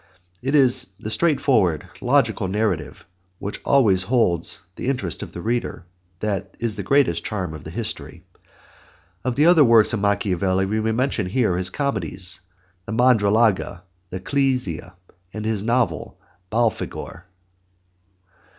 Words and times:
It 0.41 0.55
is 0.55 0.87
the 0.99 1.11
straightforward, 1.11 1.87
logical 2.01 2.47
narrative, 2.47 3.05
which 3.37 3.61
always 3.63 4.01
holds 4.01 4.65
the 4.75 4.87
interest 4.87 5.21
of 5.21 5.31
the 5.31 5.43
reader 5.43 5.85
that 6.21 6.57
is 6.59 6.75
the 6.75 6.81
greatest 6.81 7.23
charm 7.23 7.53
of 7.53 7.63
the 7.65 7.69
History. 7.69 8.23
Of 9.23 9.35
the 9.35 9.45
other 9.45 9.63
works 9.63 9.93
of 9.93 9.99
Machiavelli 9.99 10.65
we 10.65 10.81
may 10.81 10.91
mention 10.91 11.27
here 11.27 11.55
his 11.55 11.69
comedies 11.69 12.41
the 12.87 12.93
Mandragola 12.93 13.83
and 14.11 14.25
Clizia, 14.25 14.95
and 15.35 15.45
his 15.45 15.63
novel 15.63 16.19
Belfagor. 16.49 17.25